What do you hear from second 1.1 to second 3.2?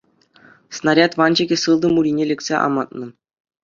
ванчӑкӗ сылтӑм урине лексе амантнӑ.